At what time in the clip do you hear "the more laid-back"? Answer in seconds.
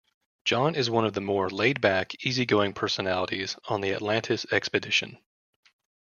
1.13-2.25